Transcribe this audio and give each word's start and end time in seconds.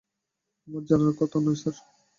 আমার 0.67 0.83
জানার 0.89 1.13
কথা 1.19 1.37
নয় 1.39 1.57
স্যার। 1.61 1.75